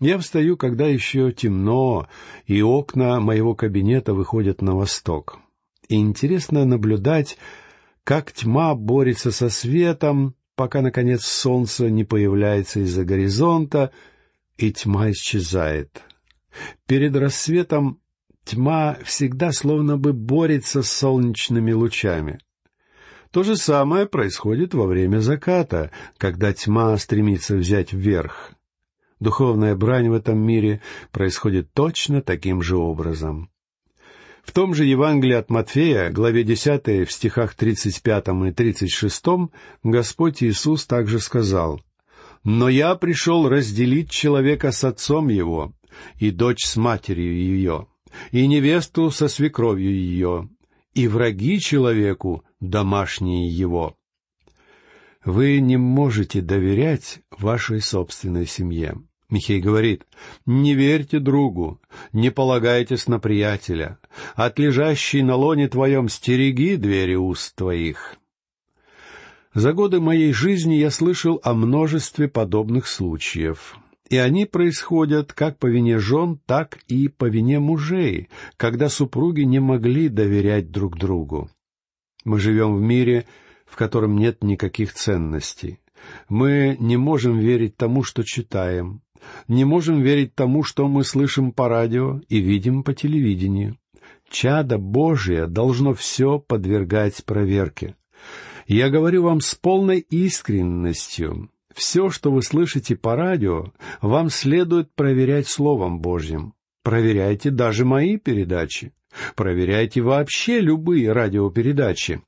Я 0.01 0.19
встаю, 0.19 0.57
когда 0.57 0.87
еще 0.87 1.33
темно, 1.33 2.09
и 2.47 2.61
окна 2.61 3.21
моего 3.21 3.55
кабинета 3.55 4.15
выходят 4.15 4.61
на 4.63 4.75
восток. 4.75 5.39
И 5.89 5.95
интересно 5.95 6.65
наблюдать, 6.65 7.39
как 8.05 8.33
тьма 8.33 8.75
борется 8.75 9.31
со 9.31 9.49
светом, 9.49 10.35
пока, 10.57 10.83
наконец, 10.83 11.25
солнце 11.25 11.89
не 11.89 12.05
появляется 12.05 12.81
из-за 12.81 13.05
горизонта, 13.05 13.93
и 14.59 14.73
тьма 14.73 15.13
исчезает. 15.13 16.03
Перед 16.87 17.15
рассветом 17.17 18.01
тьма 18.47 18.97
всегда 19.05 19.53
словно 19.53 19.99
бы 19.99 20.13
борется 20.13 20.83
с 20.83 20.91
солнечными 20.91 21.73
лучами. 21.73 22.39
То 23.33 23.43
же 23.43 23.57
самое 23.57 24.07
происходит 24.07 24.73
во 24.73 24.87
время 24.87 25.19
заката, 25.19 25.91
когда 26.17 26.55
тьма 26.55 26.97
стремится 26.97 27.57
взять 27.57 27.93
вверх. 27.93 28.53
Духовная 29.19 29.75
брань 29.75 30.09
в 30.09 30.13
этом 30.15 30.39
мире 30.39 30.81
происходит 31.11 31.73
точно 31.73 32.23
таким 32.23 32.63
же 32.63 32.77
образом. 32.77 33.51
В 34.45 34.53
том 34.53 34.75
же 34.75 34.85
Евангелии 34.85 35.35
от 35.35 35.51
Матфея, 35.51 36.11
главе 36.11 36.45
10, 36.45 37.09
в 37.09 37.11
стихах 37.11 37.55
35 37.55 38.29
и 38.49 38.53
36, 38.53 39.25
Господь 39.83 40.43
Иисус 40.45 40.87
также 40.87 41.19
сказал, 41.19 41.81
«Но 42.45 42.69
я 42.69 42.95
пришел 42.95 43.49
разделить 43.49 44.09
человека 44.11 44.71
с 44.71 44.85
отцом 44.85 45.29
его, 45.29 45.73
и 46.19 46.31
дочь 46.31 46.65
с 46.65 46.77
матерью 46.77 47.35
ее, 47.35 47.89
и 48.31 48.47
невесту 48.47 49.11
со 49.11 49.29
свекровью 49.29 49.95
ее, 49.95 50.49
и 50.95 51.09
враги 51.09 51.61
человеку 51.61 52.45
домашние 52.61 53.49
его». 53.49 53.97
Вы 55.27 55.59
не 55.59 55.77
можете 55.77 56.41
доверять 56.41 57.19
вашей 57.37 57.81
собственной 57.81 58.47
семье. 58.47 58.95
Михей 59.29 59.61
говорит, 59.61 60.07
«Не 60.47 60.75
верьте 60.75 61.19
другу, 61.19 61.81
не 62.13 62.31
полагайтесь 62.31 63.09
на 63.09 63.19
приятеля. 63.19 63.99
От 64.37 64.61
лежащей 64.61 65.23
на 65.23 65.35
лоне 65.35 65.67
твоем 65.67 66.09
стереги 66.09 66.77
двери 66.77 67.17
уст 67.17 67.57
твоих». 67.57 68.17
За 69.53 69.73
годы 69.73 69.99
моей 69.99 70.33
жизни 70.33 70.75
я 70.75 70.93
слышал 70.93 71.41
о 71.43 71.55
множестве 71.55 72.29
подобных 72.29 72.87
случаев, 72.87 73.79
и 74.09 74.17
они 74.17 74.47
происходят 74.47 75.33
как 75.33 75.59
по 75.59 75.67
вине 75.67 75.99
жен, 75.99 76.41
так 76.47 76.79
и 76.89 77.09
по 77.09 77.27
вине 77.27 77.59
мужей, 77.59 78.29
когда 78.57 78.89
супруги 78.89 79.43
не 79.43 79.61
могли 79.61 80.09
доверять 80.09 80.71
друг 80.71 80.97
другу. 80.97 81.51
Мы 82.25 82.39
живем 82.39 82.77
в 82.77 82.81
мире, 82.81 83.27
в 83.67 83.77
котором 83.77 84.17
нет 84.17 84.43
никаких 84.43 84.93
ценностей. 84.93 85.81
Мы 86.29 86.77
не 86.79 86.97
можем 86.97 87.39
верить 87.39 87.77
тому, 87.77 88.05
что 88.05 88.23
читаем, 88.23 89.03
не 89.49 89.65
можем 89.65 90.03
верить 90.03 90.35
тому, 90.35 90.63
что 90.63 90.87
мы 90.87 91.05
слышим 91.05 91.53
по 91.53 91.69
радио 91.69 92.21
и 92.29 92.39
видим 92.39 92.85
по 92.85 92.95
телевидению. 92.95 93.79
Чадо 94.29 94.79
Божие 94.79 95.47
должно 95.47 95.95
все 95.95 96.39
подвергать 96.39 97.25
проверке. 97.25 97.97
Я 98.67 98.91
говорю 98.91 99.23
вам 99.23 99.41
с 99.41 99.55
полной 99.55 100.01
искренностью. 100.01 101.51
Все, 101.77 102.09
что 102.09 102.33
вы 102.33 102.43
слышите 102.43 102.97
по 102.97 103.17
радио, 103.17 103.67
вам 104.01 104.31
следует 104.31 104.95
проверять 104.95 105.47
Словом 105.47 106.01
Божьим. 106.01 106.55
Проверяйте 106.83 107.51
даже 107.51 107.85
мои 107.85 108.17
передачи. 108.17 108.95
Проверяйте 109.35 110.01
вообще 110.01 110.61
любые 110.61 111.13
радиопередачи. 111.13 112.23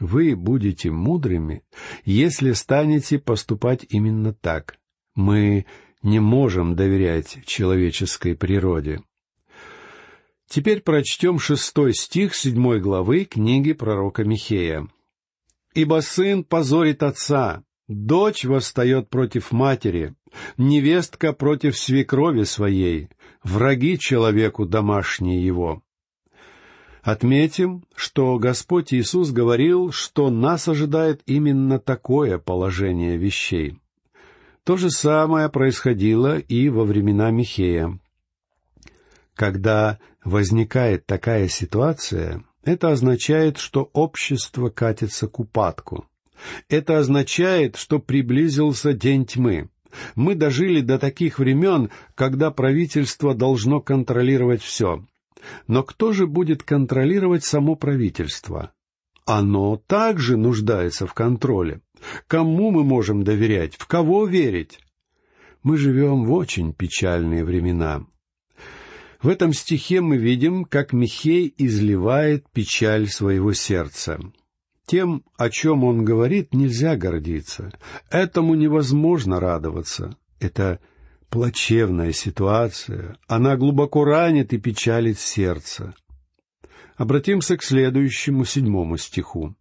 Вы 0.00 0.34
будете 0.34 0.90
мудрыми, 0.90 1.64
если 2.06 2.52
станете 2.52 3.18
поступать 3.18 3.84
именно 3.90 4.32
так. 4.32 4.78
Мы 5.14 5.66
не 6.02 6.18
можем 6.18 6.74
доверять 6.74 7.40
человеческой 7.44 8.36
природе. 8.36 9.02
Теперь 10.48 10.80
прочтем 10.80 11.38
шестой 11.38 11.92
стих 11.92 12.34
седьмой 12.34 12.80
главы 12.80 13.26
книги 13.26 13.74
пророка 13.74 14.24
Михея. 14.24 14.88
«Ибо 15.74 16.00
сын 16.00 16.42
позорит 16.42 17.02
отца, 17.02 17.62
дочь 17.88 18.44
восстает 18.44 19.08
против 19.08 19.50
матери, 19.50 20.14
невестка 20.56 21.32
против 21.32 21.76
свекрови 21.76 22.44
своей, 22.44 23.08
враги 23.42 23.98
человеку 23.98 24.66
домашние 24.66 25.44
его». 25.44 25.82
Отметим, 27.02 27.84
что 27.94 28.38
Господь 28.38 28.92
Иисус 28.92 29.30
говорил, 29.30 29.92
что 29.92 30.28
нас 30.28 30.68
ожидает 30.68 31.22
именно 31.24 31.78
такое 31.78 32.38
положение 32.38 33.16
вещей. 33.16 33.80
То 34.62 34.76
же 34.76 34.90
самое 34.90 35.48
происходило 35.48 36.38
и 36.38 36.68
во 36.68 36.84
времена 36.84 37.30
Михея. 37.30 37.98
Когда 39.34 39.98
возникает 40.22 41.06
такая 41.06 41.48
ситуация, 41.48 42.44
это 42.62 42.90
означает, 42.90 43.56
что 43.56 43.88
общество 43.94 44.68
катится 44.68 45.28
к 45.28 45.40
упадку. 45.40 46.06
Это 46.68 46.98
означает, 46.98 47.76
что 47.76 47.98
приблизился 47.98 48.92
день 48.92 49.26
тьмы. 49.26 49.68
Мы 50.14 50.34
дожили 50.34 50.80
до 50.80 50.98
таких 50.98 51.38
времен, 51.38 51.90
когда 52.14 52.50
правительство 52.50 53.34
должно 53.34 53.80
контролировать 53.80 54.62
все. 54.62 55.04
Но 55.66 55.82
кто 55.82 56.12
же 56.12 56.26
будет 56.26 56.62
контролировать 56.62 57.44
само 57.44 57.74
правительство? 57.74 58.72
Оно 59.24 59.76
также 59.76 60.36
нуждается 60.36 61.06
в 61.06 61.14
контроле. 61.14 61.80
Кому 62.26 62.70
мы 62.70 62.84
можем 62.84 63.24
доверять? 63.24 63.76
В 63.76 63.86
кого 63.86 64.26
верить? 64.26 64.80
Мы 65.62 65.76
живем 65.76 66.24
в 66.24 66.32
очень 66.32 66.72
печальные 66.72 67.44
времена. 67.44 68.06
В 69.20 69.28
этом 69.28 69.52
стихе 69.52 70.00
мы 70.00 70.16
видим, 70.16 70.64
как 70.64 70.92
Михей 70.92 71.52
изливает 71.58 72.48
печаль 72.52 73.08
своего 73.08 73.52
сердца. 73.52 74.20
Тем, 74.88 75.22
о 75.36 75.50
чем 75.50 75.84
он 75.84 76.02
говорит, 76.02 76.54
нельзя 76.54 76.96
гордиться. 76.96 77.70
Этому 78.08 78.54
невозможно 78.54 79.38
радоваться. 79.38 80.16
Это 80.40 80.80
плачевная 81.28 82.12
ситуация. 82.12 83.18
Она 83.26 83.58
глубоко 83.58 84.06
ранит 84.06 84.54
и 84.54 84.58
печалит 84.58 85.18
сердце. 85.18 85.94
Обратимся 86.96 87.58
к 87.58 87.62
следующему 87.62 88.46
седьмому 88.46 88.96
стиху. 88.96 89.54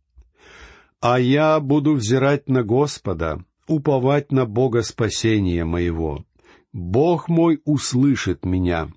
А 1.02 1.20
я 1.20 1.60
буду 1.60 1.96
взирать 1.96 2.48
на 2.48 2.63
Господа, 2.63 3.44
уповать 3.68 4.32
на 4.32 4.46
Бога 4.46 4.82
спасения 4.82 5.66
моего. 5.66 6.26
Бог 6.72 7.28
мой 7.28 7.62
услышит 7.66 8.46
меня. 8.46 8.94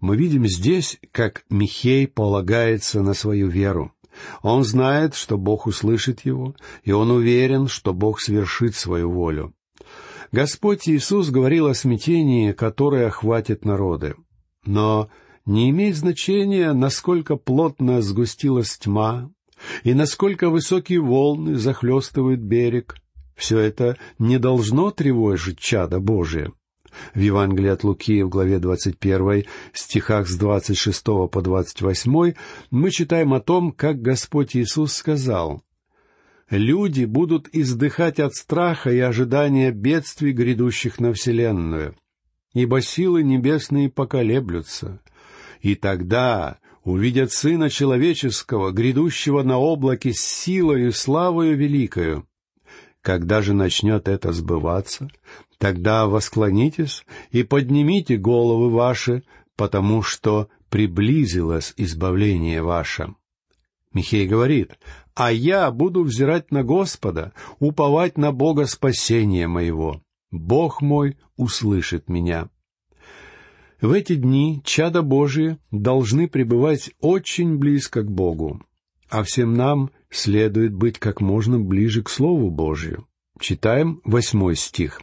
Мы 0.00 0.16
видим 0.16 0.46
здесь, 0.46 0.98
как 1.12 1.44
Михей 1.50 2.08
полагается 2.08 3.02
на 3.02 3.12
свою 3.12 3.48
веру. 3.48 3.93
Он 4.42 4.64
знает, 4.64 5.14
что 5.14 5.38
Бог 5.38 5.66
услышит 5.66 6.24
его, 6.24 6.54
и 6.82 6.92
он 6.92 7.10
уверен, 7.10 7.68
что 7.68 7.92
Бог 7.92 8.20
свершит 8.20 8.74
свою 8.74 9.10
волю. 9.10 9.54
Господь 10.32 10.88
Иисус 10.88 11.30
говорил 11.30 11.66
о 11.66 11.74
смятении, 11.74 12.52
которое 12.52 13.06
охватит 13.06 13.64
народы. 13.64 14.16
Но 14.64 15.08
не 15.46 15.70
имеет 15.70 15.96
значения, 15.96 16.72
насколько 16.72 17.36
плотно 17.36 18.02
сгустилась 18.02 18.76
тьма, 18.78 19.30
и 19.82 19.94
насколько 19.94 20.50
высокие 20.50 21.00
волны 21.00 21.56
захлестывают 21.56 22.40
берег, 22.40 22.96
Все 23.36 23.58
это 23.58 23.96
не 24.18 24.38
должно 24.38 24.90
тревожить 24.90 25.58
чада 25.58 25.98
Божие. 25.98 26.52
В 27.14 27.20
Евангелии 27.20 27.70
от 27.70 27.84
Луки 27.84 28.22
в 28.22 28.28
главе 28.28 28.58
21, 28.58 29.44
стихах 29.72 30.28
с 30.28 30.36
26 30.36 31.04
по 31.04 31.40
28 31.42 32.34
мы 32.70 32.90
читаем 32.90 33.34
о 33.34 33.40
том, 33.40 33.72
как 33.72 34.00
Господь 34.00 34.56
Иисус 34.56 34.94
сказал 34.94 35.62
«Люди 36.50 37.04
будут 37.04 37.48
издыхать 37.52 38.20
от 38.20 38.34
страха 38.34 38.90
и 38.90 38.98
ожидания 38.98 39.70
бедствий, 39.70 40.32
грядущих 40.32 41.00
на 41.00 41.12
вселенную, 41.12 41.94
ибо 42.52 42.80
силы 42.80 43.22
небесные 43.22 43.88
поколеблются, 43.88 45.00
и 45.60 45.74
тогда 45.74 46.58
увидят 46.84 47.32
Сына 47.32 47.70
Человеческого, 47.70 48.70
грядущего 48.70 49.42
на 49.42 49.58
облаке 49.58 50.12
с 50.12 50.20
силою 50.20 50.88
и 50.88 50.92
славою 50.92 51.56
великою. 51.56 52.26
Когда 53.04 53.42
же 53.42 53.52
начнет 53.52 54.08
это 54.08 54.32
сбываться, 54.32 55.10
тогда 55.58 56.06
восклонитесь 56.06 57.04
и 57.32 57.42
поднимите 57.42 58.16
головы 58.16 58.70
ваши, 58.70 59.24
потому 59.56 60.00
что 60.00 60.48
приблизилось 60.70 61.74
избавление 61.76 62.62
ваше. 62.62 63.14
Михей 63.92 64.26
говорит, 64.26 64.78
«А 65.14 65.30
я 65.30 65.70
буду 65.70 66.02
взирать 66.02 66.50
на 66.50 66.64
Господа, 66.64 67.34
уповать 67.58 68.16
на 68.16 68.32
Бога 68.32 68.64
спасения 68.64 69.48
моего. 69.48 70.00
Бог 70.30 70.80
мой 70.80 71.18
услышит 71.36 72.08
меня». 72.08 72.48
В 73.82 73.92
эти 73.92 74.14
дни 74.14 74.62
чада 74.64 75.02
Божие 75.02 75.58
должны 75.70 76.26
пребывать 76.26 76.92
очень 77.00 77.58
близко 77.58 78.00
к 78.00 78.10
Богу, 78.10 78.62
а 79.10 79.22
всем 79.24 79.52
нам 79.52 79.90
следует 80.14 80.72
быть 80.72 80.98
как 80.98 81.20
можно 81.20 81.58
ближе 81.58 82.02
к 82.02 82.08
Слову 82.08 82.50
Божию. 82.50 83.06
Читаем 83.40 84.00
восьмой 84.04 84.56
стих. 84.56 85.00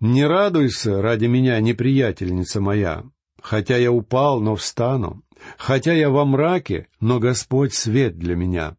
«Не 0.00 0.26
радуйся 0.26 1.00
ради 1.00 1.26
меня, 1.26 1.60
неприятельница 1.60 2.60
моя, 2.60 3.04
хотя 3.40 3.76
я 3.76 3.92
упал, 3.92 4.40
но 4.40 4.56
встану, 4.56 5.22
хотя 5.58 5.92
я 5.92 6.10
во 6.10 6.24
мраке, 6.24 6.88
но 7.00 7.20
Господь 7.20 7.74
свет 7.74 8.18
для 8.18 8.34
меня». 8.34 8.76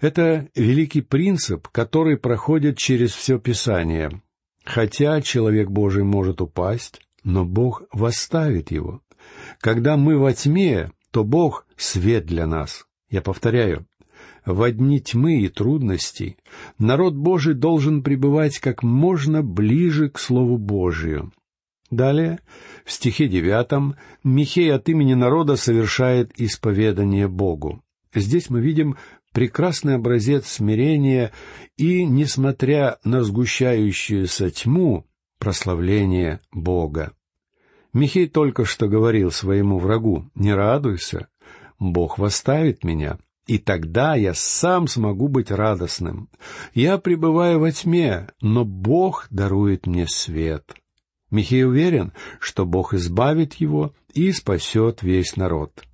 Это 0.00 0.48
великий 0.54 1.00
принцип, 1.00 1.68
который 1.68 2.16
проходит 2.16 2.78
через 2.78 3.12
все 3.12 3.38
Писание. 3.38 4.22
Хотя 4.64 5.20
человек 5.22 5.70
Божий 5.70 6.04
может 6.04 6.40
упасть, 6.40 7.00
но 7.24 7.44
Бог 7.44 7.82
восставит 7.92 8.70
его. 8.70 9.02
Когда 9.60 9.96
мы 9.96 10.18
во 10.18 10.32
тьме, 10.32 10.92
то 11.10 11.24
Бог— 11.24 11.66
свет 11.76 12.26
для 12.26 12.46
нас. 12.46 12.87
Я 13.10 13.22
повторяю, 13.22 13.86
в 14.44 14.70
дни 14.72 15.00
тьмы 15.00 15.40
и 15.40 15.48
трудностей 15.48 16.36
народ 16.78 17.14
Божий 17.14 17.54
должен 17.54 18.02
пребывать 18.02 18.58
как 18.58 18.82
можно 18.82 19.42
ближе 19.42 20.10
к 20.10 20.18
Слову 20.18 20.58
Божию. 20.58 21.32
Далее, 21.90 22.40
в 22.84 22.92
стихе 22.92 23.28
девятом, 23.28 23.96
Михей 24.22 24.72
от 24.72 24.88
имени 24.88 25.14
народа 25.14 25.56
совершает 25.56 26.32
исповедание 26.38 27.28
Богу. 27.28 27.82
Здесь 28.14 28.50
мы 28.50 28.60
видим 28.60 28.96
прекрасный 29.32 29.94
образец 29.94 30.46
смирения 30.46 31.32
и, 31.76 32.04
несмотря 32.04 32.98
на 33.04 33.22
сгущающуюся 33.22 34.50
тьму, 34.50 35.06
прославление 35.38 36.40
Бога. 36.52 37.12
Михей 37.94 38.28
только 38.28 38.64
что 38.64 38.86
говорил 38.86 39.30
своему 39.30 39.78
врагу, 39.78 40.30
«Не 40.34 40.52
радуйся, 40.52 41.28
Бог 41.78 42.18
восставит 42.18 42.84
меня, 42.84 43.18
и 43.46 43.58
тогда 43.58 44.14
я 44.14 44.34
сам 44.34 44.88
смогу 44.88 45.28
быть 45.28 45.50
радостным. 45.50 46.28
Я 46.74 46.98
пребываю 46.98 47.60
во 47.60 47.72
тьме, 47.72 48.28
но 48.40 48.64
Бог 48.64 49.26
дарует 49.30 49.86
мне 49.86 50.06
свет». 50.06 50.74
Михей 51.30 51.64
уверен, 51.64 52.12
что 52.40 52.64
Бог 52.64 52.94
избавит 52.94 53.54
его 53.54 53.94
и 54.14 54.32
спасет 54.32 55.02
весь 55.02 55.36
народ. 55.36 55.84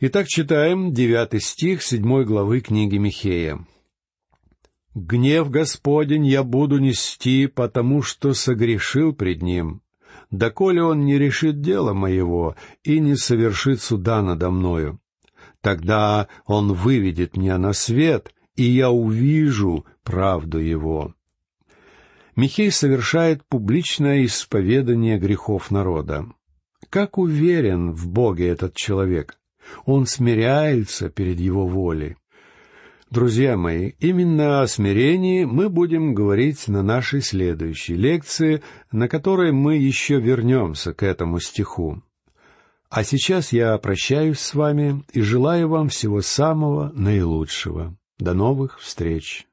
Итак, 0.00 0.26
читаем 0.26 0.92
девятый 0.92 1.40
стих 1.40 1.82
седьмой 1.82 2.24
главы 2.24 2.60
книги 2.60 2.96
Михея. 2.96 3.64
«Гнев 4.94 5.50
Господень 5.50 6.26
я 6.26 6.42
буду 6.42 6.78
нести, 6.78 7.46
потому 7.46 8.02
что 8.02 8.34
согрешил 8.34 9.12
пред 9.12 9.42
Ним, 9.42 9.82
доколе 10.30 10.82
Он 10.82 11.04
не 11.04 11.18
решит 11.18 11.60
дело 11.60 11.92
моего 11.92 12.56
и 12.82 13.00
не 13.00 13.16
совершит 13.16 13.80
суда 13.80 14.22
надо 14.22 14.50
мною. 14.50 15.00
Тогда 15.60 16.28
Он 16.46 16.72
выведет 16.72 17.36
меня 17.36 17.58
на 17.58 17.72
свет, 17.72 18.32
и 18.56 18.62
я 18.62 18.90
увижу 18.90 19.84
правду 20.02 20.58
Его». 20.58 21.14
Михей 22.36 22.70
совершает 22.70 23.44
публичное 23.44 24.24
исповедание 24.24 25.18
грехов 25.18 25.70
народа. 25.70 26.26
Как 26.88 27.18
уверен 27.18 27.92
в 27.92 28.08
Боге 28.08 28.48
этот 28.48 28.74
человек? 28.74 29.38
Он 29.84 30.06
смиряется 30.06 31.10
перед 31.10 31.38
Его 31.38 31.66
волей. 31.66 32.16
Друзья 33.10 33.56
мои, 33.56 33.94
именно 33.98 34.62
о 34.62 34.68
смирении 34.68 35.44
мы 35.44 35.68
будем 35.68 36.14
говорить 36.14 36.68
на 36.68 36.84
нашей 36.84 37.22
следующей 37.22 37.96
лекции, 37.96 38.62
на 38.92 39.08
которой 39.08 39.50
мы 39.50 39.78
еще 39.78 40.20
вернемся 40.20 40.94
к 40.94 41.02
этому 41.02 41.40
стиху. 41.40 42.04
А 42.88 43.02
сейчас 43.02 43.52
я 43.52 43.76
прощаюсь 43.78 44.38
с 44.38 44.54
вами 44.54 45.02
и 45.12 45.22
желаю 45.22 45.68
вам 45.68 45.88
всего 45.88 46.22
самого 46.22 46.92
наилучшего. 46.94 47.96
До 48.20 48.32
новых 48.32 48.78
встреч! 48.78 49.44